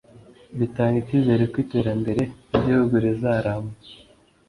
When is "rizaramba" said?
3.05-3.75